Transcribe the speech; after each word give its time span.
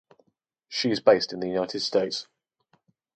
She 0.67 0.89
is 0.89 0.99
based 0.99 1.31
in 1.31 1.41
the 1.41 1.47
United 1.47 1.79
States. 1.81 2.25